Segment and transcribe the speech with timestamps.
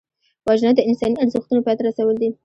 [0.45, 2.29] وژنه د انساني ارزښتونو پای ته رسول دي